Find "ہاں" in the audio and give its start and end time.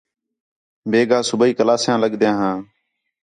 2.39-2.57